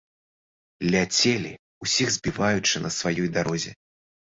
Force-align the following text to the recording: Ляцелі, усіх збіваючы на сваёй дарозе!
Ляцелі, 0.95 1.51
усіх 1.87 2.09
збіваючы 2.17 2.75
на 2.89 2.95
сваёй 2.99 3.33
дарозе! 3.39 3.79